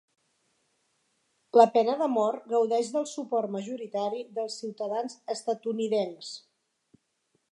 [1.59, 6.35] La pena de mort gaudeix del suport majoritari dels ciutadans estatunidencs.